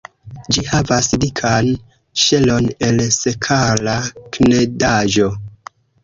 Ĝi 0.55 0.61
havas 0.67 1.09
dikan 1.23 1.67
ŝelon 2.21 2.69
el 2.87 2.97
sekala 3.17 3.93
knedaĵo. 4.39 5.29